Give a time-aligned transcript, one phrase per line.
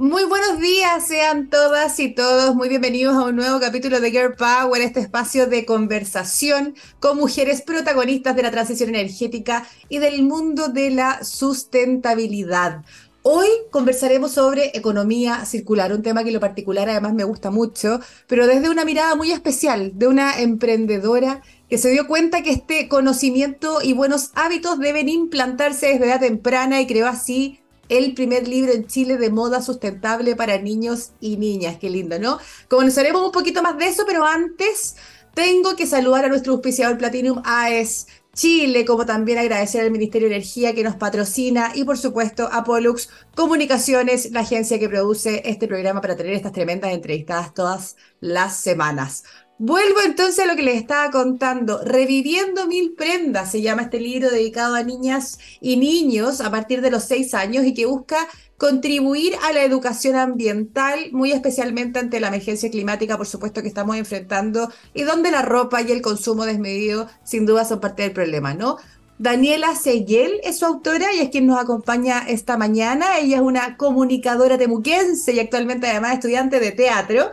[0.00, 4.34] Muy buenos días, sean todas y todos muy bienvenidos a un nuevo capítulo de Girl
[4.34, 10.68] Power, este espacio de conversación con mujeres protagonistas de la transición energética y del mundo
[10.68, 12.82] de la sustentabilidad.
[13.20, 18.00] Hoy conversaremos sobre economía circular, un tema que en lo particular además me gusta mucho,
[18.26, 22.88] pero desde una mirada muy especial de una emprendedora que se dio cuenta que este
[22.88, 27.59] conocimiento y buenos hábitos deben implantarse desde edad temprana y creó así
[27.90, 31.76] el primer libro en Chile de moda sustentable para niños y niñas.
[31.78, 32.38] Qué lindo, ¿no?
[32.68, 34.96] Conoceremos un poquito más de eso, pero antes
[35.34, 40.36] tengo que saludar a nuestro auspiciador Platinum AES Chile, como también agradecer al Ministerio de
[40.36, 45.66] Energía que nos patrocina y por supuesto a Pollux Comunicaciones, la agencia que produce este
[45.66, 49.24] programa para tener estas tremendas entrevistadas todas las semanas.
[49.62, 51.82] Vuelvo entonces a lo que les estaba contando.
[51.84, 56.90] Reviviendo mil prendas se llama este libro dedicado a niñas y niños a partir de
[56.90, 62.28] los seis años y que busca contribuir a la educación ambiental, muy especialmente ante la
[62.28, 67.08] emergencia climática, por supuesto, que estamos enfrentando y donde la ropa y el consumo desmedido
[67.22, 68.78] sin duda son parte del problema, ¿no?
[69.18, 73.18] Daniela Seguel es su autora y es quien nos acompaña esta mañana.
[73.18, 77.30] Ella es una comunicadora temuquense y actualmente además estudiante de teatro.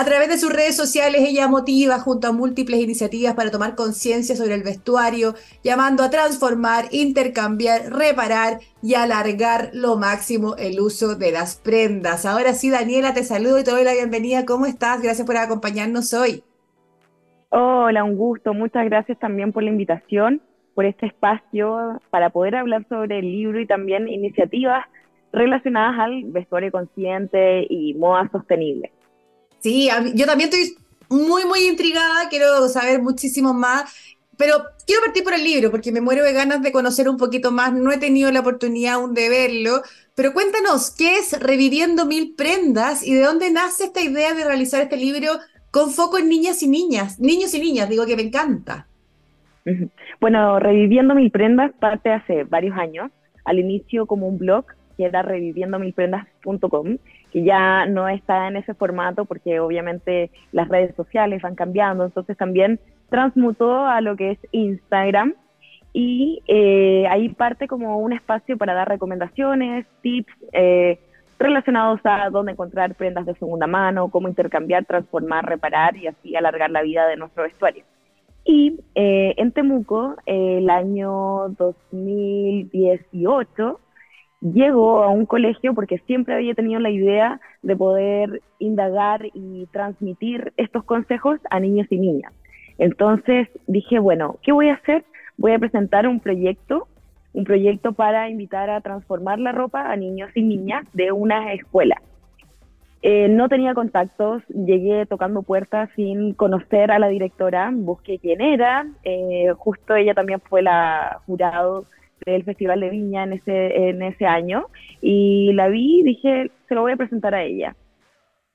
[0.00, 4.36] A través de sus redes sociales, ella motiva junto a múltiples iniciativas para tomar conciencia
[4.36, 11.32] sobre el vestuario, llamando a transformar, intercambiar, reparar y alargar lo máximo el uso de
[11.32, 12.26] las prendas.
[12.26, 14.46] Ahora sí, Daniela, te saludo y te doy la bienvenida.
[14.46, 15.02] ¿Cómo estás?
[15.02, 16.44] Gracias por acompañarnos hoy.
[17.48, 18.54] Hola, un gusto.
[18.54, 20.40] Muchas gracias también por la invitación,
[20.76, 24.86] por este espacio para poder hablar sobre el libro y también iniciativas
[25.32, 28.92] relacionadas al vestuario consciente y moda sostenible.
[29.60, 30.76] Sí, yo también estoy
[31.08, 33.92] muy, muy intrigada, quiero saber muchísimo más,
[34.36, 37.50] pero quiero partir por el libro porque me muero de ganas de conocer un poquito
[37.50, 39.82] más, no he tenido la oportunidad aún de verlo,
[40.14, 44.80] pero cuéntanos, ¿qué es Reviviendo Mil Prendas y de dónde nace esta idea de realizar
[44.80, 45.32] este libro
[45.70, 48.86] con foco en niñas y niñas, niños y niñas, digo que me encanta.
[50.20, 53.12] Bueno, Reviviendo Mil Prendas parte hace varios años,
[53.44, 54.64] al inicio como un blog
[54.96, 56.98] que era reviviendomilprendas.com,
[57.32, 62.36] que ya no está en ese formato porque obviamente las redes sociales van cambiando, entonces
[62.36, 62.78] también
[63.08, 65.34] transmutó a lo que es Instagram
[65.92, 71.00] y eh, ahí parte como un espacio para dar recomendaciones, tips eh,
[71.38, 76.70] relacionados a dónde encontrar prendas de segunda mano, cómo intercambiar, transformar, reparar y así alargar
[76.70, 77.84] la vida de nuestro vestuario.
[78.44, 83.80] Y eh, en Temuco, el año 2018,
[84.40, 90.52] llego a un colegio porque siempre había tenido la idea de poder indagar y transmitir
[90.56, 92.32] estos consejos a niños y niñas.
[92.78, 95.04] Entonces dije, bueno, ¿qué voy a hacer?
[95.36, 96.86] Voy a presentar un proyecto,
[97.32, 102.00] un proyecto para invitar a transformar la ropa a niños y niñas de una escuela.
[103.02, 108.86] Eh, no tenía contactos, llegué tocando puertas sin conocer a la directora, busqué quién era,
[109.04, 111.86] eh, justo ella también fue la jurado
[112.24, 114.66] del Festival de Viña en ese, en ese año
[115.00, 117.76] y la vi y dije, se lo voy a presentar a ella.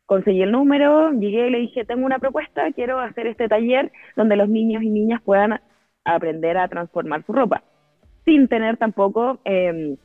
[0.06, 4.36] Conseguí el número, llegué y le dije, tengo una propuesta, quiero hacer este taller donde
[4.36, 5.60] los niños y niñas puedan
[6.06, 7.64] aprender a transformar su ropa,
[8.26, 9.96] sin tener tampoco em,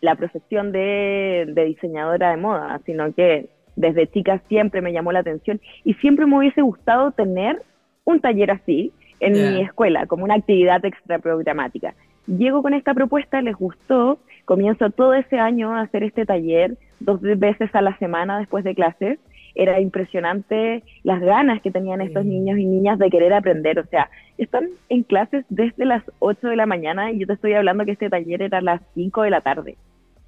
[0.00, 5.60] la profesión de, diseñadora de moda, sino que desde chica siempre me llamó la atención
[5.82, 7.62] y siempre me hubiese gustado tener
[8.04, 11.94] un taller así en mi escuela, como una actividad extra programática.
[12.26, 17.20] Llego con esta propuesta, les gustó, comienzo todo ese año a hacer este taller dos
[17.20, 19.18] veces a la semana después de clases.
[19.54, 23.78] Era impresionante las ganas que tenían estos niños y niñas de querer aprender.
[23.78, 27.52] O sea, están en clases desde las 8 de la mañana y yo te estoy
[27.52, 29.76] hablando que este taller era a las 5 de la tarde.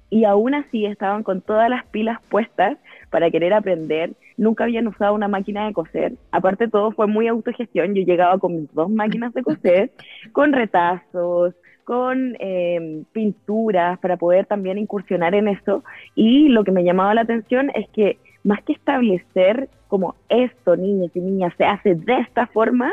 [0.09, 2.77] Y aún así estaban con todas las pilas puestas
[3.09, 4.11] para querer aprender.
[4.37, 6.13] Nunca habían usado una máquina de coser.
[6.31, 7.93] Aparte, todo fue muy autogestión.
[7.95, 9.91] Yo llegaba con mis dos máquinas de coser,
[10.31, 11.55] con retazos,
[11.87, 15.85] con em, pinturas para poder también incursionar en eso.
[16.15, 21.11] Y lo que me llamaba la atención es que más que establecer como esto, niños
[21.15, 22.91] y niñas, se hace de esta forma,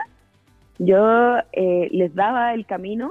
[0.79, 3.11] yo eh, les daba el camino,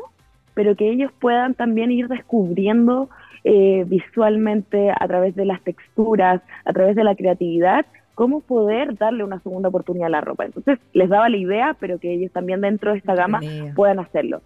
[0.54, 3.10] pero que ellos puedan también ir descubriendo
[3.44, 7.86] eh, visualmente a través de las texturas, a través de la creatividad,
[8.16, 10.46] cómo poder darle una segunda oportunidad a la ropa.
[10.46, 13.42] Entonces les daba la idea, pero que ellos también dentro de esta gama
[13.76, 14.42] puedan hacerlo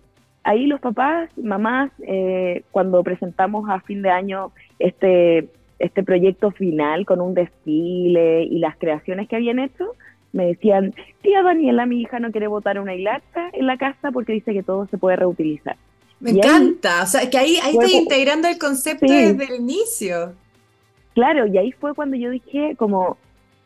[0.48, 7.06] ahí los papás, mamás, eh, cuando presentamos a fin de año este, este proyecto final
[7.06, 9.94] con un desfile y las creaciones que habían hecho,
[10.32, 14.32] me decían, tía Daniela, mi hija no quiere botar una hilata en la casa porque
[14.32, 15.76] dice que todo se puede reutilizar.
[16.22, 20.34] Me encanta, o sea, que ahí, ahí estoy integrando el concepto desde el inicio.
[21.14, 23.18] claro, y ahí fue cuando yo dije como,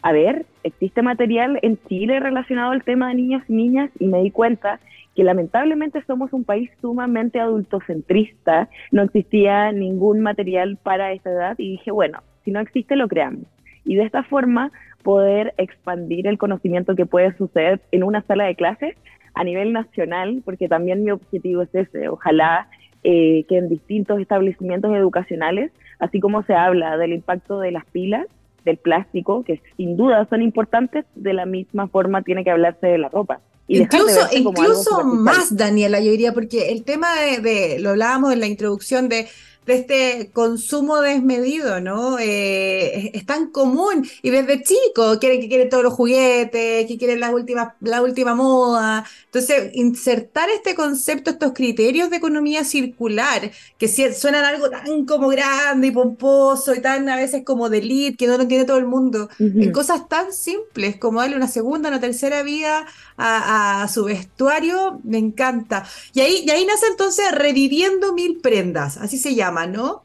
[0.01, 4.23] a ver, existe material en Chile relacionado al tema de niños y niñas y me
[4.23, 4.79] di cuenta
[5.15, 11.71] que lamentablemente somos un país sumamente adultocentrista, no existía ningún material para esta edad y
[11.71, 13.43] dije, bueno, si no existe lo creamos.
[13.83, 14.71] Y de esta forma
[15.03, 18.95] poder expandir el conocimiento que puede suceder en una sala de clases
[19.33, 22.67] a nivel nacional, porque también mi objetivo es ese, ojalá
[23.03, 28.27] eh, que en distintos establecimientos educacionales, así como se habla del impacto de las pilas,
[28.65, 32.97] del plástico, que sin duda son importantes, de la misma forma tiene que hablarse de
[32.97, 33.39] la ropa.
[33.79, 39.09] Incluso incluso más, Daniela, yo diría, porque el tema de, lo hablábamos en la introducción
[39.09, 39.27] de
[39.65, 42.17] de este consumo desmedido, ¿no?
[42.19, 47.19] Eh, es, tan común y desde chico quieren que quieren todos los juguetes, que quieren
[47.19, 49.05] las últimas, la última moda.
[49.25, 55.87] Entonces, insertar este concepto, estos criterios de economía circular, que suenan algo tan como grande
[55.87, 58.87] y pomposo y tan a veces como de elite, que no lo entiende todo el
[58.87, 62.85] mundo, en cosas tan simples como darle una segunda, una tercera vida
[63.17, 65.85] a, su vestuario, me encanta.
[66.13, 70.01] Y ahí, y ahí nace entonces Reviviendo Mil Prendas, así se llama, ¿no?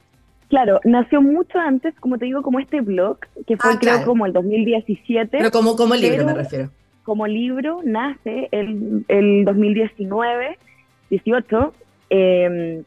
[0.49, 4.27] Claro, nació mucho antes, como te digo, como este blog, que fue ah, creo como
[4.27, 5.39] el 2017.
[5.39, 6.71] Pero como, como libro me refiero.
[7.03, 10.59] Como libro nace el, el 2019,
[11.11, 11.73] 18.
[12.11, 12.85] Em,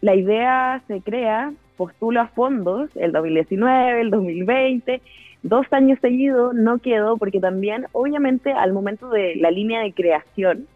[0.00, 5.02] la idea se crea, postula fondos el 2019, el 2020,
[5.42, 10.66] dos años seguidos no quedó porque también, obviamente, al momento de la línea de creación,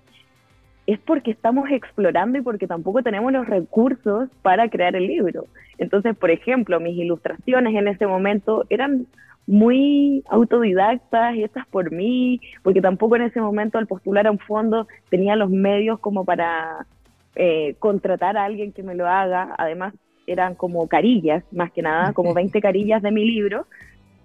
[0.86, 5.46] es porque estamos explorando y porque tampoco tenemos los recursos para crear el libro.
[5.78, 9.06] Entonces, por ejemplo, mis ilustraciones en ese momento eran
[9.46, 14.86] muy autodidactas, hechas por mí, porque tampoco en ese momento al postular a un fondo
[15.10, 16.86] tenía los medios como para
[17.34, 19.54] eh, contratar a alguien que me lo haga.
[19.58, 19.94] Además,
[20.26, 23.66] eran como carillas, más que nada, como 20 carillas de mi libro.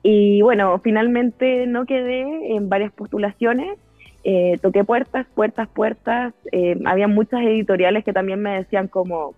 [0.04, 3.78] Y bueno, finalmente no quedé en varias postulaciones,
[4.24, 6.33] eh, toqué puertas, puertas, puertas.
[6.51, 9.33] Eh, había muchas editoriales que también me decían como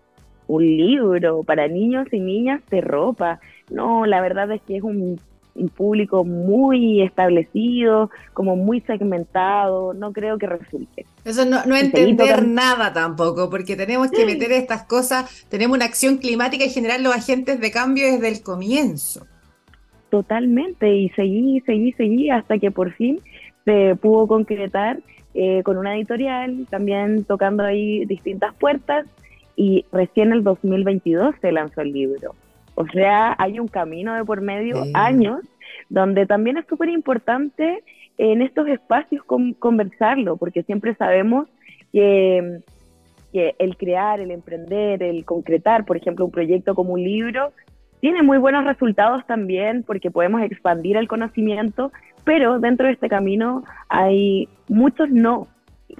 [0.48, 3.40] un libro para niños y niñas de ropa.
[3.70, 5.20] No, la verdad es que es un,
[5.76, 11.06] público muy establecido, como muy segmentado, no creo que resulte.
[11.26, 16.18] Eso no, no entender nada tampoco, porque tenemos que meter estas cosas, tenemos una acción
[16.18, 19.28] climática y generar los agentes de cambio desde el comienzo.
[20.10, 23.20] Totalmente, y seguí, seguí, seguí hasta que por fin
[23.66, 25.00] se pudo concretar
[25.34, 29.06] eh, con una editorial, también tocando ahí distintas puertas,
[29.56, 32.36] y recién en el 2022 se lanzó el libro.
[32.76, 35.42] O sea, hay un camino de por medio, años,
[35.90, 37.84] donde también es súper importante
[38.18, 39.24] en estos espacios
[39.60, 41.48] conversarlo, porque siempre sabemos
[41.92, 42.60] que,
[43.32, 47.52] que el crear, el emprender, el concretar, por ejemplo, un proyecto como un libro,
[48.02, 51.92] tiene muy buenos resultados también porque podemos expandir el conocimiento,
[52.26, 55.48] pero dentro de este camino hay muchos no.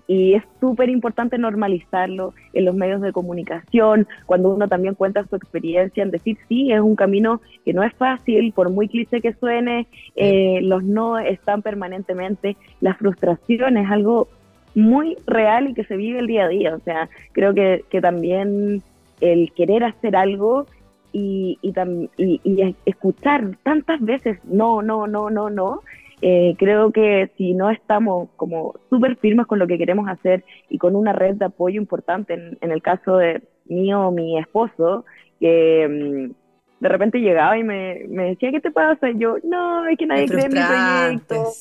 [0.08, 5.36] Y es súper importante normalizarlo en los medios de comunicación, cuando uno también cuenta su
[5.36, 9.34] experiencia, en decir, sí, es un camino que no es fácil, por muy cliché que
[9.34, 14.28] suene, eh, los no están permanentemente, la frustración es algo
[14.76, 16.76] muy real y que se vive el día a día.
[16.76, 18.82] O sea, creo que, que también
[19.20, 20.66] el querer hacer algo
[21.12, 25.82] y, y, escuchar tantas veces no, no, no, no, no,
[26.22, 30.78] eh, creo que si no estamos como súper firmes con lo que queremos hacer y
[30.78, 35.06] con una red de apoyo importante, en, en el caso de mío, mi esposo,
[35.40, 35.88] que
[36.30, 36.41] mm,
[36.82, 39.12] de repente llegaba y me, me, decía, ¿qué te pasa?
[39.12, 41.54] Y yo, no, es que nadie cree en mi proyecto.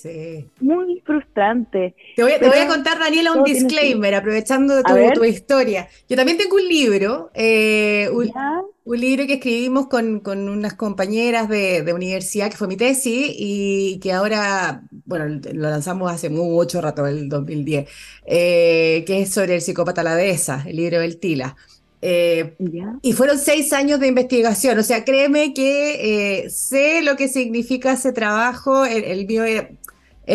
[0.61, 1.95] Muy frustrante.
[2.17, 5.89] Te voy, a contar, Daniela, un disclaimer, aprovechando de tu, tu, historia.
[6.09, 11.83] Yo también tengo un libro, eh, un, libro que escribimos con, con unas compañeras de,
[11.83, 17.07] de, universidad, que fue mi tesis, y que ahora, bueno, lo lanzamos hace mucho rato,
[17.07, 17.91] el 2010,
[18.25, 21.57] eh, que es sobre el psicópata la dehesa, el libro del Tila.
[22.03, 22.57] Eh,
[23.03, 27.93] y fueron seis años de investigación, o sea, créeme que eh, sé lo que significa
[27.93, 29.69] ese trabajo, el, mío es,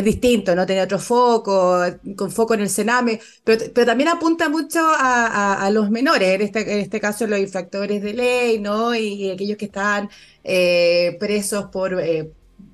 [0.03, 0.65] distinto, ¿no?
[0.65, 1.81] Tiene otro foco,
[2.15, 6.73] con foco en el Sename, pero, pero también apunta mucho a, los menores, en este,
[6.73, 8.93] en este caso los infractores de ley, ¿no?
[8.93, 10.09] Y, aquellos que están
[10.43, 11.97] eh, presos por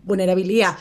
[0.03, 0.77] vulnerabilidad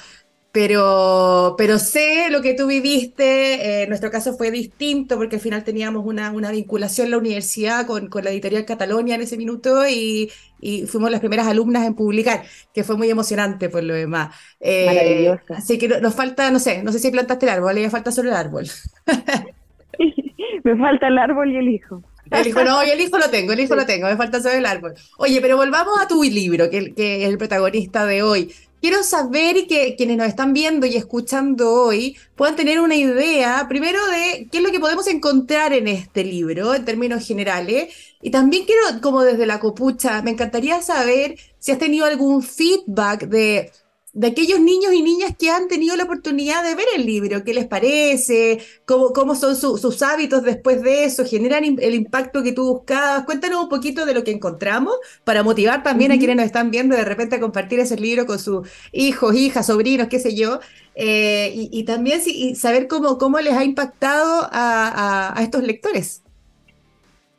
[0.52, 5.62] pero, pero sé lo que tú viviste, eh, nuestro caso fue distinto porque al final
[5.62, 9.86] teníamos una, una vinculación en la universidad con, con, la editorial Catalonia en ese minuto
[9.86, 10.28] y,
[10.60, 12.42] y, fuimos las primeras alumnas en publicar,
[12.74, 14.34] que fue muy emocionante por lo demás.
[14.58, 18.10] Eh, así que nos falta, no sé, no sé si plantaste el árbol, le falta
[18.10, 18.66] solo el árbol.
[20.64, 22.02] Me falta el árbol y el hijo.
[22.30, 24.66] El hijo, no, el hijo lo tengo, el hijo lo tengo, me falta saber el
[24.66, 24.94] árbol.
[25.18, 28.52] Oye, pero volvamos a tu libro, que, que es el protagonista de hoy.
[28.80, 33.98] Quiero saber que quienes nos están viendo y escuchando hoy puedan tener una idea, primero,
[34.06, 37.94] de qué es lo que podemos encontrar en este libro, en términos generales.
[38.22, 43.24] Y también quiero, como desde la copucha, me encantaría saber si has tenido algún feedback
[43.28, 43.70] de
[44.12, 47.54] de aquellos niños y niñas que han tenido la oportunidad de ver el libro, qué
[47.54, 52.64] les parece, cómo, cómo son sus hábitos después de eso, generan el impacto que tú
[52.74, 53.24] buscabas.
[53.24, 56.96] Cuéntanos un poquito de lo que encontramos para motivar también a quienes nos están viendo
[56.96, 60.60] de repente a compartir ese libro con sus hijos, hijas, sobrinos, qué sé yo,
[60.94, 62.20] eh, y, también
[62.56, 66.22] saber cómo, cómo les ha impactado a estos lectores.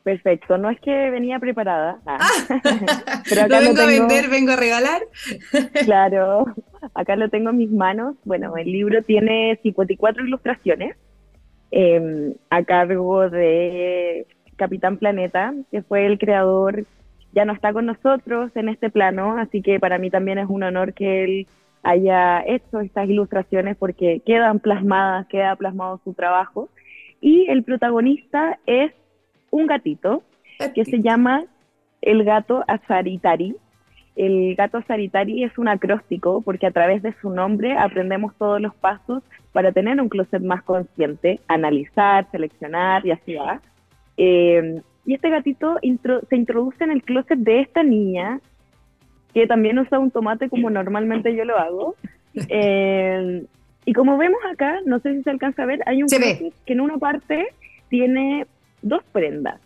[0.02, 2.18] Perfecto, no es que venía preparada, ah.
[3.28, 5.02] pero acá no vengo a vender, vengo a regalar.
[5.84, 6.46] claro,
[6.94, 8.16] acá lo tengo en mis manos.
[8.24, 10.96] Bueno, el libro tiene 54 ilustraciones
[11.70, 16.84] em, a cargo de Capitán Planeta, que fue el creador,
[17.32, 20.64] ya no está con nosotros en este plano, así que para mí también es un
[20.64, 21.46] honor que él
[21.84, 26.70] haya hecho estas ilustraciones porque quedan plasmadas, queda plasmado su trabajo.
[27.20, 28.92] Y el protagonista es
[29.52, 30.24] un gatito
[30.74, 31.44] que se llama
[32.00, 33.54] el gato azaritari.
[34.16, 38.74] El gato azaritari es un acróstico porque a través de su nombre aprendemos todos los
[38.74, 43.60] pasos para tener un closet más consciente, analizar, seleccionar y así va.
[44.16, 48.40] Eh, y este gatito se introduce en el closet de esta niña,
[49.34, 51.94] que también usa un tomate como normalmente yo lo hago.
[52.48, 53.44] Eh,
[53.84, 56.72] y como vemos acá, no sé si se alcanza a ver, hay un closet que
[56.72, 57.48] en una parte
[57.88, 58.46] tiene
[58.82, 59.60] dos prendas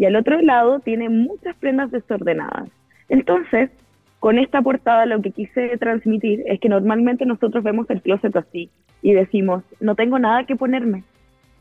[0.00, 2.70] y al otro lado tiene muchas prendas desordenadas.
[3.10, 3.70] Entonces,
[4.18, 8.70] con esta portada lo que quise transmitir es que normalmente nosotros vemos el closet así
[9.02, 11.04] y decimos, no tengo nada que ponerme,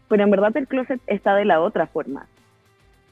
[0.08, 2.28] pero en verdad el closet está de la otra forma.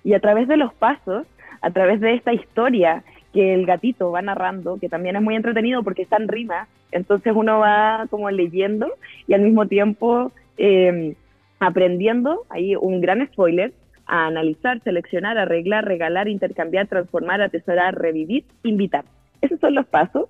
[0.05, 1.27] Y a través de los pasos,
[1.61, 3.03] a través de esta historia
[3.33, 7.33] que el gatito va narrando, que también es muy entretenido porque está en rima, entonces
[7.35, 8.93] uno va como leyendo
[9.27, 11.15] y al mismo tiempo eh,
[11.59, 13.73] aprendiendo, ahí un gran spoiler,
[14.05, 19.03] a analizar, seleccionar, arreglar, regalar, intercambiar, transformar, atesorar, revivir, invitar.
[19.41, 20.29] Esos son los pasos.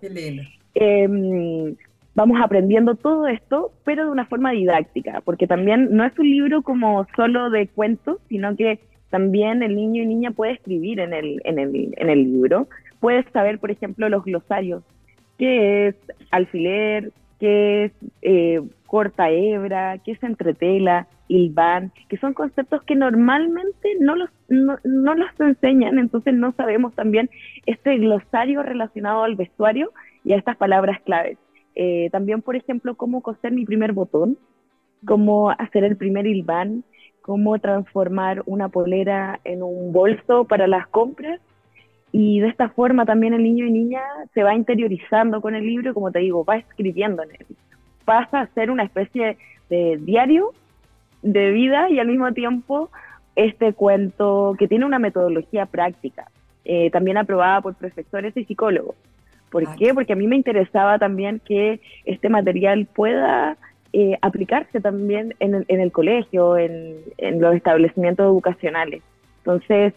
[0.74, 1.75] Em,
[2.15, 6.63] vamos aprendiendo todo esto, pero de una forma didáctica, porque también no es un libro
[6.63, 8.79] como solo de cuentos, sino que
[9.10, 12.67] también el niño y niña puede escribir en el, en el, en el libro.
[13.00, 14.84] Puedes saber, por ejemplo, los glosarios,
[15.38, 15.96] qué es
[16.31, 17.91] alfiler, qué es
[18.24, 21.07] eh, corta hebra, qué es entretela,
[21.50, 27.29] van, que son conceptos que normalmente no los, no, los enseñan, entonces no sabemos también
[27.65, 29.91] este glosario relacionado al vestuario
[30.24, 31.38] y a estas palabras claves.
[31.75, 34.38] Eh, también, por ejemplo, cómo coser mi primer botón,
[35.05, 36.84] cómo hacer el primer hilván,
[37.22, 41.39] cómo transformar una polera en un bolso para las compras.
[42.13, 44.01] Y de esta forma también el niño y niña
[44.34, 47.46] se va interiorizando con el libro, como te digo, va escribiendo en él.
[48.05, 49.38] Pasa a ser una especie
[49.69, 50.53] de diario
[51.21, 52.89] de vida y al mismo tiempo
[53.36, 56.29] este cuento que tiene una metodología práctica,
[56.65, 58.95] eh, también aprobada por profesores y psicólogos.
[59.51, 59.93] ¿Por ah, qué?
[59.93, 63.57] Porque a mí me interesaba también que este material pueda
[63.93, 67.00] eh, aplicarse también en, el colegio, en,
[67.39, 69.01] los establecimientos educacionales.
[69.39, 69.93] Entonces,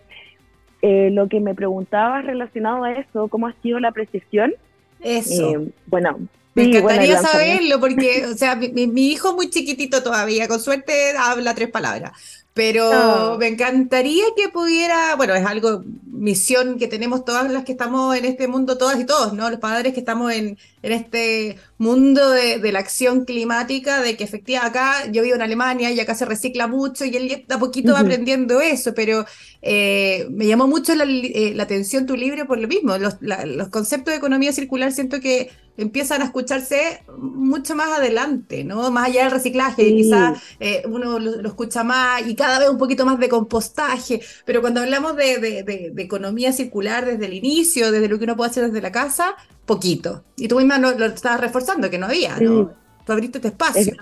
[0.83, 4.53] eh, lo que me preguntaba relacionado a eso, ¿cómo ha sido la precisión?
[5.01, 5.65] Eso.
[5.87, 6.19] bueno,
[6.55, 11.55] me encantaría saberlo porque, o sea, mi, mi, hijo muy chiquitito todavía, con suerte habla
[11.55, 12.13] tres palabras,
[12.55, 15.83] pero me encantaría que pudiera, bueno, es algo,
[16.21, 19.49] misión que tenemos todas las que estamos en este mundo, todas y todos, ¿no?
[19.49, 24.25] Los padres que estamos en, en este mundo de, de, la acción climática, de que
[24.25, 27.95] efectivamente acá, yo vivo en Alemania y acá se recicla mucho y él a poquito
[27.95, 29.25] va aprendiendo eso, pero
[29.63, 33.69] eh, me llamó mucho la, eh, la, atención tu libro por lo mismo, los, los
[33.69, 38.91] conceptos de economía circular siento que empiezan a escucharse mucho más adelante, ¿no?
[38.91, 43.07] Más allá del reciclaje, quizás eh, uno lo, escucha más y cada vez un poquito
[43.07, 48.19] más de compostaje, pero cuando hablamos de, de, economía circular desde el inicio, desde lo
[48.19, 50.25] que uno puede hacer desde la casa, poquito.
[50.37, 52.73] Y tú misma lo, estabas reforzando, que no había, ¿no?
[53.07, 53.95] Tú abriste este espacio.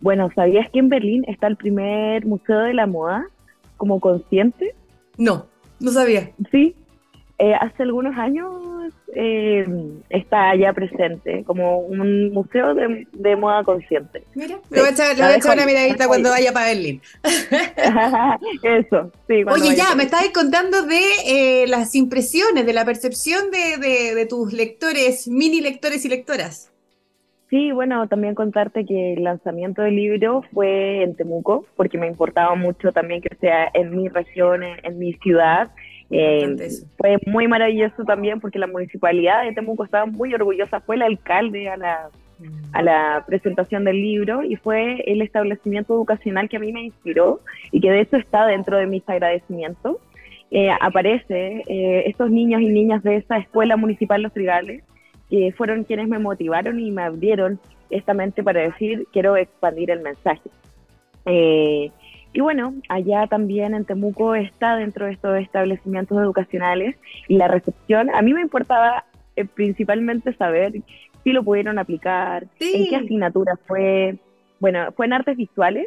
[0.00, 3.26] Bueno, ¿sabías que en Berlín está el primer museo de la moda
[3.76, 4.74] como consciente?
[5.16, 5.46] No,
[5.80, 6.30] no sabía.
[6.50, 6.76] Sí,
[7.38, 9.66] eh, hace algunos años eh,
[10.08, 14.24] está ya presente como un museo de, moda consciente.
[14.34, 17.00] Mira, le voy a echar, una miradita cuando vaya para Berlín.
[18.62, 19.44] Eso, sí.
[19.44, 24.52] Oye, ya, me estabas contando de eh, las impresiones, de la percepción de, de, tus
[24.52, 26.70] lectores, mini lectores y lectoras.
[27.54, 32.56] Sí, bueno, también contarte que el lanzamiento del libro fue en Temuco, porque me importaba
[32.56, 35.70] mucho también que sea en mi región, en, mi ciudad.
[36.16, 36.56] Eh,
[36.96, 41.68] fue muy maravilloso también porque la municipalidad de Temuco estaba muy orgullosa, fue el alcalde
[41.68, 42.08] a la,
[42.72, 47.40] a la presentación del libro y fue el establecimiento educacional que a mí me inspiró
[47.72, 49.96] y que de hecho está dentro de mis agradecimientos.
[50.52, 54.84] Eh, aparece eh, estos niños y niñas de esa escuela municipal Los Trigales
[55.28, 57.58] que fueron quienes me motivaron y me abrieron
[57.90, 60.48] esta mente para decir, quiero expandir el mensaje.
[61.26, 61.90] Eh,
[62.34, 66.96] y bueno, allá también en Temuco está dentro de estos establecimientos educacionales
[67.28, 69.04] y la recepción, a mí me importaba
[69.36, 70.72] eh, principalmente saber
[71.22, 74.18] si lo pudieron aplicar, en qué asignatura fue.
[74.58, 75.86] Bueno, fue en artes visuales,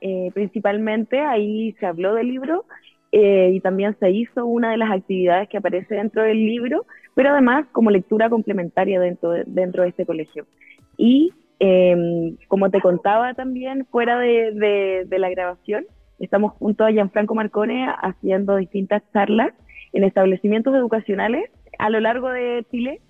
[0.00, 2.64] eh, principalmente, ahí se habló del libro
[3.10, 7.66] y también se hizo una de las actividades que aparece dentro del libro, pero además
[7.72, 10.46] como lectura complementaria dentro de, dentro de este colegio.
[10.98, 15.86] Y em, como te contaba también, fuera de, de, la grabación,
[16.18, 19.52] estamos junto a Gianfranco Marcone haciendo distintas charlas
[19.92, 23.00] en establecimientos educacionales a lo largo de Chile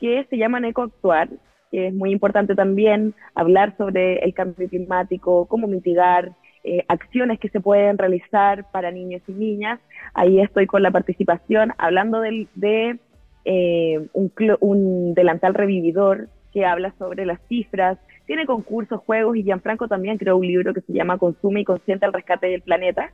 [0.00, 1.28] que se llaman Ecoactuar,
[1.70, 6.32] que es muy importante también hablar sobre el cambio climático, cómo mitigar,
[6.64, 9.80] eh, acciones que se pueden realizar para niños y niñas.
[10.14, 12.98] Ahí estoy con la participación, hablando de, de
[13.44, 19.88] eh, un, un, delantal revividor que habla sobre las cifras, tiene concursos, juegos y Gianfranco
[19.88, 23.10] también creó un libro que se llama Consume y Consciente al Rescate del Planeta.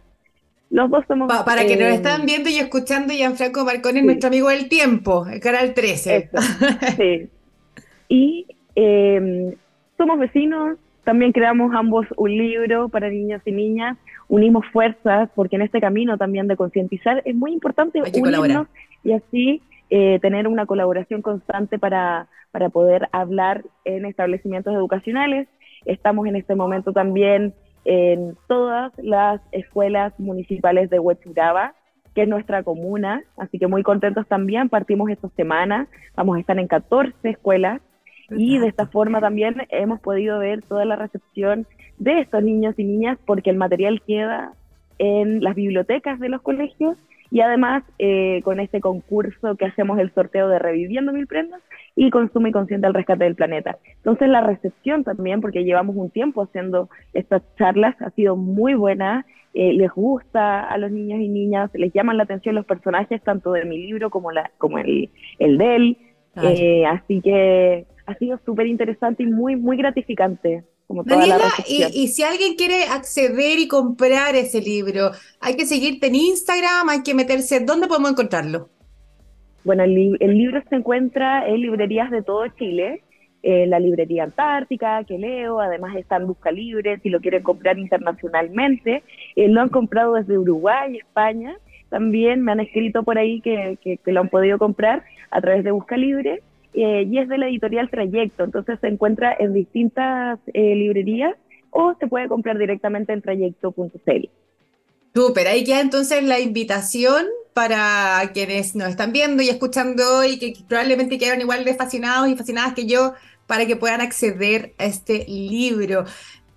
[0.71, 1.33] Los dos somos...
[1.45, 5.26] para que nos eh, están viendo y escuchando, Gianfranco Marconi es nuestro amigo del tiempo,
[5.26, 6.31] el canal 13.
[6.97, 7.29] sí.
[8.09, 9.55] Y em,
[9.97, 13.97] somos vecinos, también creamos ambos un libro para niños y niñas,
[14.29, 18.67] unimos fuerzas, porque en este camino también de concientizar es muy importante unirnos
[19.05, 25.49] y así eh, tener una colaboración constante para, para poder hablar en establecimientos educacionales.
[25.85, 31.75] Estamos en este momento también en todas las escuelas municipales de Huechuraba,
[32.14, 34.69] que es nuestra comuna, así que muy contentos también.
[34.69, 37.83] Partimos esta semana, vamos a estar en 14 escuelas
[38.31, 41.66] y de esta forma también hemos podido ver toda la recepción
[41.99, 44.55] de estos niños y niñas porque el material queda
[44.99, 46.97] en las bibliotecas de los colegios
[47.35, 51.61] y además, eh, con este concurso que hacemos el sorteo de Reviviendo Mil Prendas
[51.97, 53.77] y Consume y Consciente al Rescate del Planeta.
[53.97, 59.27] Entonces, la recepción también, porque llevamos un tiempo haciendo estas charlas, ha sido muy buena.
[59.53, 63.51] Eh, les gusta a los niños y niñas, les llaman la atención los personajes, tanto
[63.51, 65.99] de mi libro como, la, como el, el de él.
[66.40, 70.62] Eh, así que ha sido súper interesante y muy, muy gratificante.
[70.88, 76.88] Daniela, y, si alguien quiere acceder y comprar ese libro, hay que seguirte en Instagram,
[76.90, 78.68] hay que meterse, ¿dónde podemos encontrarlo?
[79.64, 83.03] Bueno, el, libro se encuentra en librerías de todo Chile,
[83.42, 87.79] en la librería Antártica, que leo, además está en Busca Libre, si lo quieren comprar
[87.79, 89.03] internacionalmente,
[89.37, 91.57] eh, lo han comprado desde Uruguay, España,
[91.88, 95.70] también me han escrito por ahí que, que lo han podido comprar a través de
[95.70, 96.42] Busca Libre,
[96.75, 101.35] eh, y es de la editorial Trayecto, entonces se encuentra en distintas eh, librerías
[101.71, 104.29] o se puede comprar directamente en trayecto.cl.
[105.15, 110.55] Súper, ahí queda entonces la invitación para quienes nos están viendo y escuchando y que
[110.69, 113.15] probablemente quedan igual de fascinados y fascinadas que yo
[113.47, 116.05] para que puedan acceder a este libro.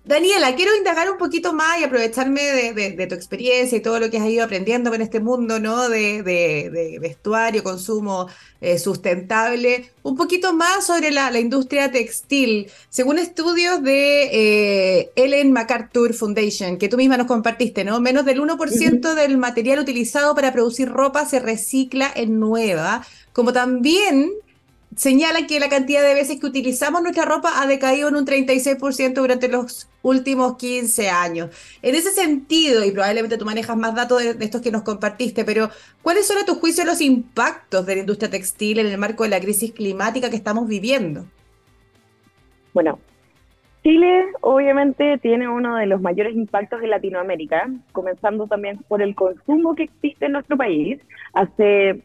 [0.08, 2.40] Daniela, quiero indagar un poquito más y aprovecharme
[2.72, 5.90] de, tu experiencia y todo lo que has ido aprendiendo en este mundo ¿no?
[5.90, 8.26] de, vestuario, consumo
[8.62, 12.70] eh, sustentable, un poquito más sobre la, industria textil.
[12.88, 18.00] Según estudios de eh, Ellen MacArthur Foundation, que tú misma nos compartiste, ¿no?
[18.00, 24.32] menos del 1% del material utilizado para producir ropa se recicla en nueva, como también
[24.96, 29.14] señala que la cantidad de veces que utilizamos nuestra ropa ha decaído en un 36%
[29.14, 31.50] durante los últimos 15 años.
[31.82, 35.70] En ese sentido, y probablemente tú manejas más datos de, estos que nos compartiste, pero
[36.02, 39.30] ¿cuáles son a tu juicio los impactos de la industria textil en el marco de
[39.30, 41.24] la crisis climática que estamos viviendo?
[42.74, 42.98] Bueno,
[43.82, 49.74] Chile obviamente tiene uno de los mayores impactos de Latinoamérica, comenzando también por el consumo
[49.74, 51.00] que existe en nuestro país.
[51.32, 52.02] Hace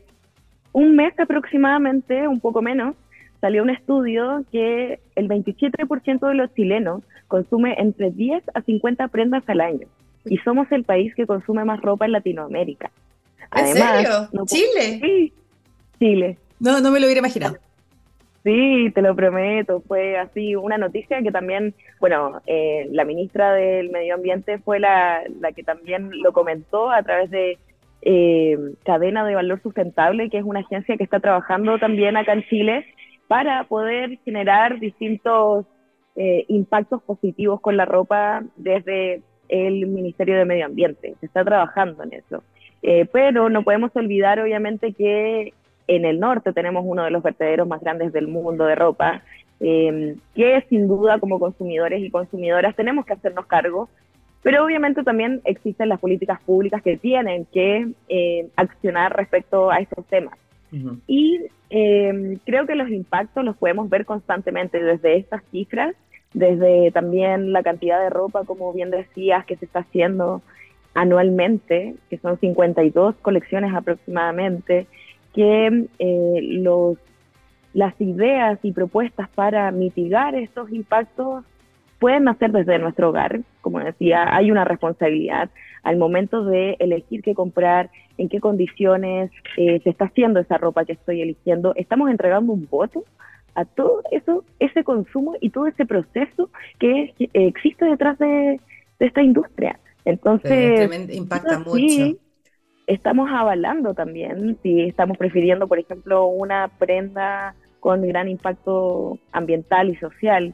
[0.73, 2.95] un mes aproximadamente, un poco menos,
[3.39, 9.43] salió un estudio que el 27% de los chilenos consume entre 10 a 50 prendas
[9.47, 9.88] al año.
[10.25, 12.91] Y somos el país que consume más ropa en Latinoamérica.
[13.55, 14.29] ¿En serio?
[14.45, 14.99] ¿Chile?
[15.01, 15.33] Sí,
[15.99, 16.38] Chile.
[16.59, 17.57] No, no me lo hubiera imaginado.
[18.43, 19.81] Sí, te lo prometo.
[19.88, 25.21] Fue así una noticia que también, bueno, eh, la ministra del Medio Ambiente fue la,
[25.39, 27.57] la que también lo comentó a través de
[28.05, 32.43] eh, Cadena de Valor Sustentable, que es una agencia que está trabajando también acá en
[32.43, 32.85] Chile
[33.27, 35.65] para poder generar distintos
[36.17, 41.15] eh, impactos positivos con la ropa desde el Ministerio de Medio Ambiente.
[41.21, 42.43] Se está trabajando en eso.
[42.81, 45.53] Eh, pero no podemos olvidar, obviamente, que
[45.87, 49.23] en el norte tenemos uno de los vertederos más grandes del mundo de ropa,
[49.59, 53.87] que sin duda como consumidores y consumidoras tenemos que hacernos cargo
[54.43, 60.06] pero obviamente también existen las políticas públicas que tienen que eh, accionar respecto a estos
[60.06, 60.38] temas.
[61.06, 65.95] Y eh, creo que los impactos los podemos ver constantemente desde estas cifras,
[66.34, 70.41] desde también la cantidad de ropa, como bien decías, que se está haciendo
[70.95, 74.88] anualmente, que son 52 colecciones aproximadamente,
[75.34, 76.97] que eh, los,
[77.73, 81.43] las ideas y propuestas para mitigar estos impactos
[82.03, 83.39] pueden hacer desde nuestro hogar.
[83.61, 85.49] Como decía, hay una responsabilidad
[85.83, 90.83] al momento de elegir qué comprar, en qué condiciones eh, se está haciendo esa ropa
[90.83, 91.73] que estoy eligiendo.
[91.77, 93.05] Estamos entregando un voto
[93.55, 98.59] a todo eso, ese consumo y todo ese proceso que existe detrás de,
[98.99, 99.79] esta industria.
[100.03, 102.17] Entonces, impacta mucho.
[102.85, 109.95] Estamos avalando también, si estamos prefiriendo, por ejemplo, una prenda con gran impacto ambiental y
[109.95, 110.53] social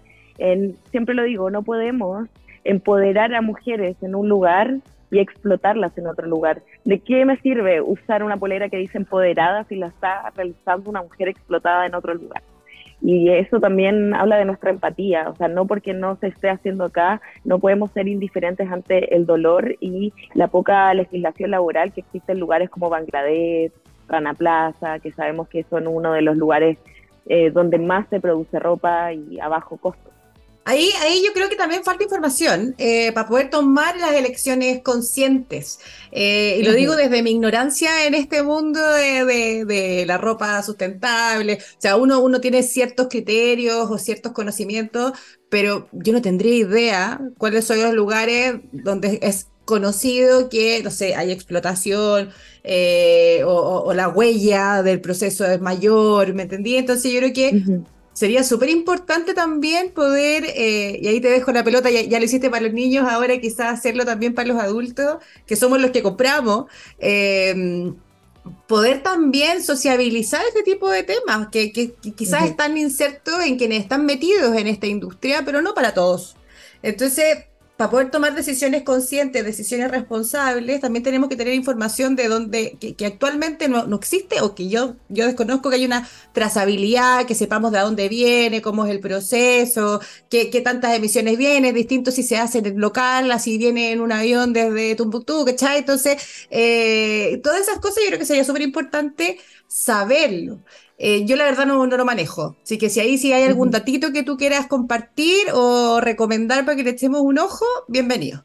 [0.91, 2.27] siempre lo digo, no podemos
[2.63, 4.75] empoderar a mujeres en un lugar
[5.11, 6.61] y explotarlas en otro lugar.
[6.85, 11.01] ¿De qué me sirve usar una polera que dice empoderada si la está realizando una
[11.01, 12.43] mujer explotada en otro lugar?
[13.01, 16.83] Y eso también habla de nuestra empatía, o sea, no porque no se esté haciendo
[16.83, 22.33] acá, no podemos ser indiferentes ante el dolor y la poca legislación laboral que existe
[22.33, 23.71] en lugares como Bangladesh,
[24.09, 26.77] Rana Plaza, que sabemos que son uno de los lugares
[27.27, 30.09] eh, donde más se produce ropa y a bajo costo.
[30.69, 35.79] Ahí, ahí yo creo que también falta información eh, para poder tomar las elecciones conscientes.
[36.11, 41.55] Eh, y lo digo desde mi ignorancia en este mundo de, la ropa sustentable.
[41.55, 45.13] O sea, uno, uno tiene ciertos criterios o ciertos conocimientos,
[45.49, 51.15] pero yo no tendría idea cuáles son los lugares donde es conocido que, no sé,
[51.15, 52.29] hay explotación
[52.63, 56.75] eh, o, la huella del proceso es mayor, ¿me entendí?
[56.75, 57.81] Entonces yo creo que
[58.19, 62.49] sería súper importante también poder, eh, y ahí te dejo la pelota, ya, lo hiciste
[62.49, 66.65] para los niños, ahora quizás hacerlo también para los adultos, que somos los que compramos,
[66.97, 67.95] em,
[68.67, 74.53] poder también sociabilizar este tipo de temas, que, quizás están insertos en quienes están metidos
[74.57, 76.35] en esta industria, pero no para todos.
[76.83, 77.45] Entonces,
[77.79, 83.05] para poder tomar decisiones conscientes, decisiones responsables, también tenemos que tener información de dónde, que,
[83.05, 87.79] actualmente no, existe o que yo, yo desconozco que hay una trazabilidad, que sepamos de
[87.79, 92.65] dónde viene, cómo es el proceso, qué, tantas emisiones vienen, distinto si se hace en
[92.65, 95.77] el local, así viene en un avión desde Tumbuctú, ¿cachai?
[95.77, 100.59] Entonces, eh, todas esas cosas yo creo que sería súper importante saberlo.
[101.01, 103.71] Eh, yo la verdad no, no, lo manejo, así que si ahí sí hay algún
[103.71, 108.43] datito que tú quieras compartir o recomendar para que le echemos un ojo, bienvenido.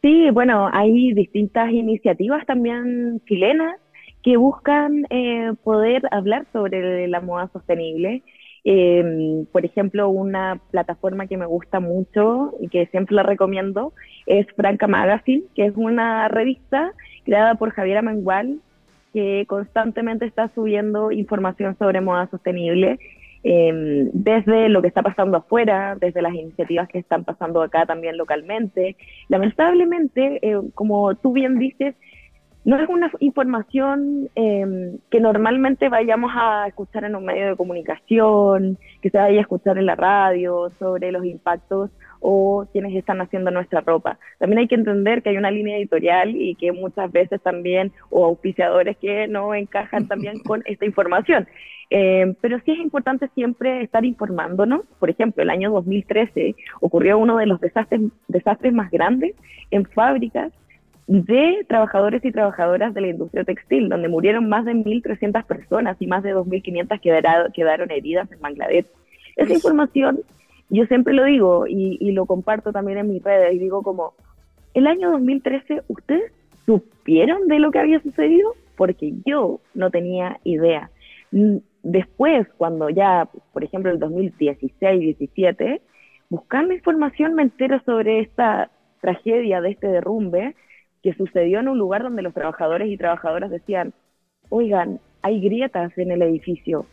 [0.00, 3.80] Sí, bueno, hay distintas iniciativas también chilenas
[4.22, 8.22] que buscan eh, poder hablar sobre la moda sostenible.
[8.62, 13.92] Em, por ejemplo, una plataforma que me gusta mucho y que siempre la recomiendo
[14.26, 16.92] es Franca Magazine, que es una revista
[17.24, 18.60] creada por Javiera Mengual
[19.14, 22.98] que constantemente está subiendo información sobre moda sostenible,
[23.44, 28.16] em, desde lo que está pasando afuera, desde las iniciativas que están pasando acá también
[28.16, 28.96] localmente.
[29.28, 31.94] Lamentablemente, eh, como tú bien dices,
[32.64, 38.78] no es una información em, que normalmente vayamos a escuchar en un medio de comunicación,
[39.00, 41.90] que se vaya a escuchar en la radio sobre los impactos
[42.26, 44.18] o quienes están haciendo nuestra ropa.
[44.38, 48.24] También hay que entender que hay una línea editorial y que muchas veces también, o
[48.24, 51.46] auspiciadores que no encajan también con esta información.
[51.90, 54.86] Em, pero sí es importante siempre estar informándonos.
[54.98, 59.34] Por ejemplo, el año 2013 ocurrió uno de los desastres, desastres más grandes
[59.70, 60.50] en fábricas
[61.06, 66.06] de trabajadores y trabajadoras de la industria textil, donde murieron más de 1.300 personas y
[66.06, 68.86] más de 2.500 quedaron, quedaron heridas en Bangladesh.
[69.36, 70.20] Esa información,
[70.74, 74.14] yo siempre lo digo y, lo comparto también en mis redes y digo como,
[74.74, 76.32] el año 2013, ¿ustedes
[76.66, 78.54] supieron de lo que había sucedido?
[78.76, 80.90] Porque yo no tenía idea.
[81.82, 85.80] Después, cuando ya, por ejemplo, el 2016-17,
[86.30, 90.54] buscando información me entero sobre esta tragedia de este derrumbe
[91.02, 93.92] que sucedió en un lugar donde los trabajadores y trabajadoras decían,
[94.48, 96.86] oigan, hay grietas en el edificio,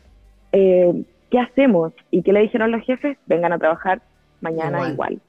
[0.52, 1.94] eh, ¿qué hacemos?
[2.12, 3.18] ¿Y qué le dijeron los jefes?
[3.26, 4.02] Vengan a trabajar
[4.42, 5.20] mañana igual.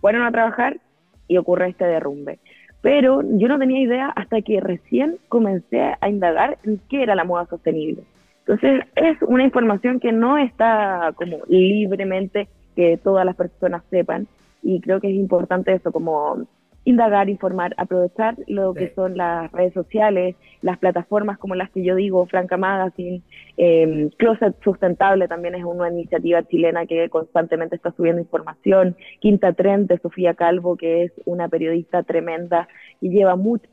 [0.00, 0.78] Fueron a trabajar
[1.26, 2.38] y ocurre este derrumbe.
[2.80, 7.24] Pero yo no tenía idea hasta que recién comencé a indagar en qué era la
[7.24, 8.02] moda sostenible.
[8.46, 14.28] Entonces es una información que no está como libremente que todas las personas sepan.
[14.62, 16.46] Y creo que es importante eso, como
[16.88, 21.94] indagar, informar, aprovechar lo que son las redes sociales, las plataformas como las que yo
[21.94, 23.20] digo, Franca Magazine,
[23.58, 29.88] eh, Closet Sustentable también es una iniciativa chilena que constantemente está subiendo información, Quinta Trend
[29.88, 32.68] de Sofía Calvo, que es una periodista tremenda
[33.02, 33.68] y lleva mucho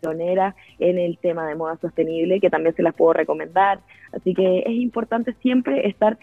[0.00, 3.80] pionera en el tema de moda sostenible, que también se las puedo recomendar.
[4.12, 6.16] Así que es importante siempre estar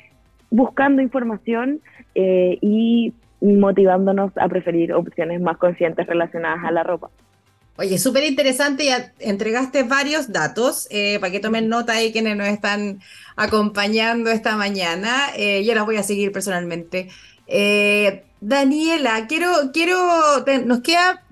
[0.51, 1.81] buscando información
[2.15, 7.09] eh, y motivándonos a preferir opciones más conscientes relacionadas a la ropa.
[7.77, 12.47] Oye, súper interesante, ya entregaste varios datos eh, para que tomen nota ahí quienes nos
[12.47, 12.99] están
[13.35, 15.29] acompañando esta mañana.
[15.35, 17.09] Eh, yo las voy a seguir personalmente.
[17.47, 19.97] Eh, Daniela, quiero, quiero,
[20.65, 21.23] nos queda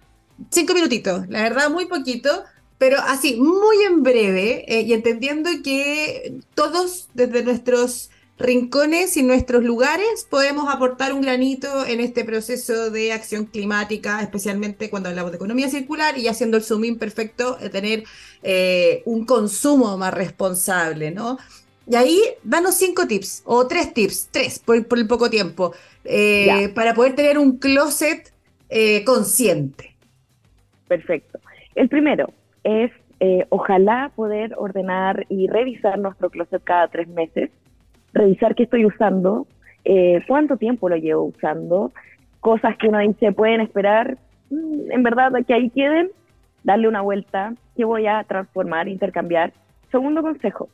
[0.49, 2.43] cinco minutitos, la verdad muy poquito,
[2.77, 10.25] pero así, muy en breve y entendiendo que todos desde nuestros rincones y nuestros lugares
[10.29, 15.67] podemos aportar un granito en este proceso de acción climática, especialmente cuando hablamos de economía
[15.67, 18.03] circular y haciendo el zoom in perfecto, de tener
[18.41, 21.37] eh, un consumo más responsable, ¿no?
[21.85, 25.73] Y ahí, danos cinco tips, o tres tips, tres por, el poco tiempo,
[26.05, 28.31] eh, para poder tener un closet
[28.69, 29.95] eh, consciente.
[30.87, 31.39] Perfecto.
[31.75, 32.31] El primero
[32.63, 32.91] es,
[33.49, 37.49] ojalá poder ordenar y revisar nuestro closet cada tres meses
[38.13, 39.47] revisar qué estoy usando,
[39.85, 41.91] eh, cuánto tiempo lo llevo usando,
[42.39, 44.17] cosas que uno dice pueden esperar,
[44.49, 46.09] mm, en verdad que ahí queden,
[46.63, 49.53] darle una vuelta, qué voy a transformar, intercambiar.
[49.91, 50.69] Segundo consejo,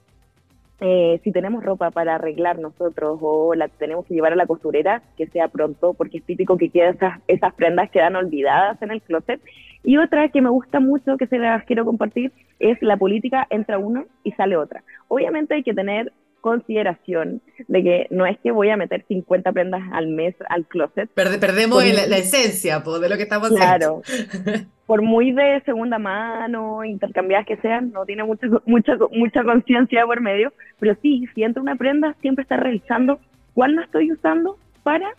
[0.82, 5.02] eh, si tenemos ropa para arreglar nosotros o la tenemos que llevar a la costurera,
[5.16, 9.02] que sea pronto, porque es típico que quedan esas, esas prendas quedan olvidadas en el
[9.02, 9.40] closet.
[9.84, 13.78] Y otra que me gusta mucho, que se las quiero compartir, es la política entra
[13.78, 14.84] uno y sale otra.
[15.08, 16.12] Obviamente hay que tener
[16.46, 21.10] consideración de que no es que voy a meter 50 prendas al mes al closet.
[21.10, 24.04] perdemos la, esencia de lo que estamos haciendo.
[24.04, 24.66] Claro.
[24.86, 30.22] por muy de segunda mano, intercambiadas que sean, no tiene mucha, mucha, mucha conciencia por
[30.22, 33.20] medio, pero sí, si entra una prenda, siempre está revisando
[33.56, 35.10] cuál no estoy usando para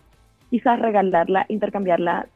[0.50, 2.28] quizás regalarla, intercambiarla,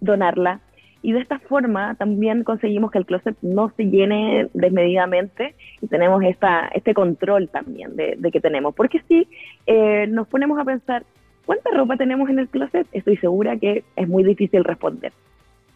[0.00, 0.58] donarla,
[1.02, 6.22] y de esta forma también conseguimos que el closet no se llene desmedidamente y tenemos
[6.22, 8.74] esta, este control también de, que tenemos.
[8.74, 9.26] Porque si
[9.66, 11.04] eh, nos ponemos a pensar,
[11.44, 12.86] ¿cuánta ropa tenemos en el closet?
[12.92, 15.12] Estoy segura que es muy difícil responder.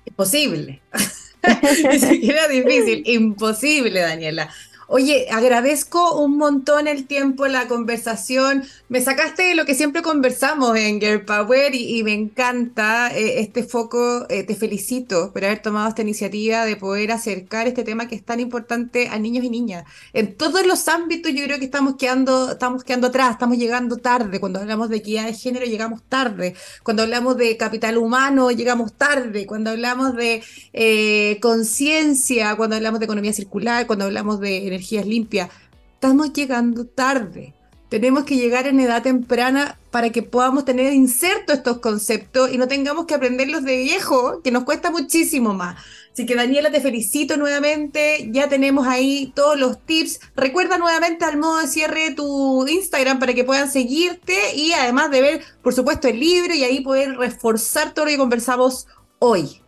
[0.05, 0.81] Imposible.
[1.91, 4.49] Ni siquiera difícil, imposible, Daniela.
[4.89, 8.63] Oye, agradezco un montón el tiempo, la conversación.
[8.89, 14.27] Me sacaste lo que siempre conversamos en Girl Power y, me encanta eh, este foco.
[14.29, 18.25] Eh, te felicito por haber tomado esta iniciativa de poder acercar este tema que es
[18.25, 19.85] tan importante a niños y niñas.
[20.13, 24.39] En todos los ámbitos yo creo que estamos quedando, estamos quedando atrás, estamos llegando tarde.
[24.39, 26.55] Cuando hablamos de equidad de género llegamos tarde.
[26.85, 29.47] Cuando hablamos de capital humano llegamos tarde.
[29.47, 35.51] Cuando hablamos de eh, conciencia, cuando hablamos de economía circular, cuando hablamos de energías limpias.
[35.95, 37.55] Estamos llegando tarde.
[37.89, 42.67] Tenemos que llegar en edad temprana para que podamos tener inserto estos conceptos y no
[42.67, 45.77] tengamos que aprenderlos de viejo, que nos cuesta muchísimo más.
[46.13, 48.29] Así que Daniela, te felicito nuevamente.
[48.33, 50.21] Ya tenemos ahí todos los tips.
[50.35, 55.21] Recuerda nuevamente al modo de cierre tu Instagram para que puedan seguirte y además de
[55.21, 59.61] ver, por supuesto, el libro y ahí poder reforzar todo lo que conversamos hoy.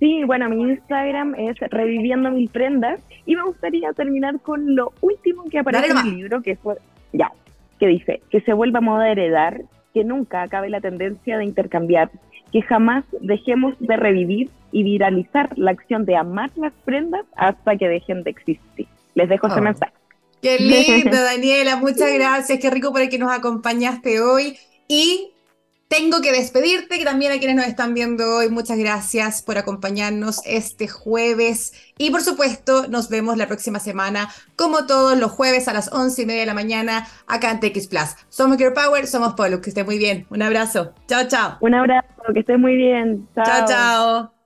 [0.00, 5.44] Sí, bueno, mi Instagram es reviviendo mis prendas y me gustaría terminar con lo último
[5.44, 6.76] que aparece en el libro, que fue,
[7.12, 7.30] ya,
[7.78, 9.60] que dice, que se vuelva moda heredar,
[9.92, 12.10] que nunca acabe la tendencia de intercambiar,
[12.50, 17.88] que jamás dejemos de revivir y viralizar la acción de amar las prendas hasta que
[17.88, 18.86] dejen de existir.
[19.14, 19.62] Les dejo ese oh.
[19.62, 19.92] mensaje.
[20.40, 24.56] Qué lindo, Daniela, muchas gracias, qué rico por el que nos acompañaste hoy
[24.88, 25.29] y
[25.90, 30.40] tengo que despedirte, que también a quienes nos están viendo hoy, muchas gracias por acompañarnos
[30.46, 31.72] este jueves.
[31.98, 36.22] Y por supuesto, nos vemos la próxima semana, como todos los jueves a las once
[36.22, 38.16] y media de la mañana, acá en TX Plus.
[38.28, 40.26] Somos Girl Power, somos Polo, que esté muy bien.
[40.30, 40.94] Un abrazo.
[41.08, 41.56] Chao, chao.
[41.60, 43.28] Un abrazo, que esté muy bien.
[43.34, 43.66] Chao, chao.
[43.66, 44.39] chao.